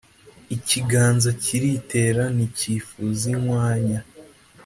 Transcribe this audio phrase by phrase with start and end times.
[0.55, 3.99] Ikiganza kiritera nticyifuza inkwaya